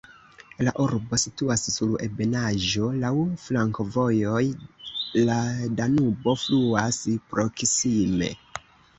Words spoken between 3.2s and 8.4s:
flankovojoj, la Danubo fluas proksime.